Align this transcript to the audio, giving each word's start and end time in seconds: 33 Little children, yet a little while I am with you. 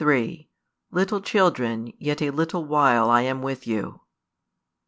33 0.03 0.49
Little 0.89 1.21
children, 1.21 1.93
yet 1.99 2.23
a 2.23 2.31
little 2.31 2.65
while 2.65 3.11
I 3.11 3.21
am 3.21 3.43
with 3.43 3.67
you. 3.67 4.01